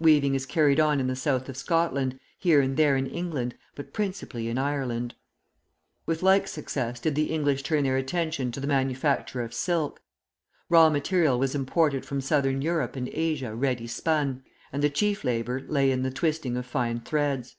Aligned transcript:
Weaving 0.00 0.34
is 0.34 0.44
carried 0.44 0.78
on 0.78 1.00
in 1.00 1.06
the 1.06 1.16
South 1.16 1.48
of 1.48 1.56
Scotland, 1.56 2.20
here 2.38 2.60
and 2.60 2.76
there 2.76 2.94
in 2.94 3.06
England, 3.06 3.54
but 3.74 3.94
principally 3.94 4.48
in 4.48 4.58
Ireland. 4.58 5.14
With 6.04 6.22
like 6.22 6.46
success 6.46 7.00
did 7.00 7.14
the 7.14 7.30
English 7.32 7.62
turn 7.62 7.84
their 7.84 7.96
attention 7.96 8.52
to 8.52 8.60
the 8.60 8.66
manufacture 8.66 9.40
of 9.40 9.54
silk. 9.54 10.02
Raw 10.68 10.90
material 10.90 11.38
was 11.38 11.54
imported 11.54 12.04
from 12.04 12.20
Southern 12.20 12.60
Europe 12.60 12.96
and 12.96 13.08
Asia 13.08 13.54
ready 13.54 13.86
spun, 13.86 14.44
and 14.74 14.82
the 14.82 14.90
chief 14.90 15.24
labour 15.24 15.62
lay 15.66 15.90
in 15.90 16.02
the 16.02 16.10
twisting 16.10 16.58
of 16.58 16.66
fine 16.66 17.00
threads. 17.00 17.56